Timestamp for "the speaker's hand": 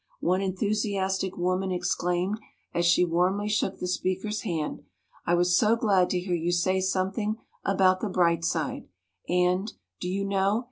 3.77-4.81